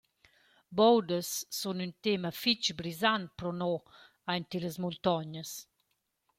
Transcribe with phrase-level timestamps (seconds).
[0.77, 1.29] Boudas
[1.59, 3.83] sun ün tema fich brisant pro nus
[4.31, 5.51] aint illas muntognas.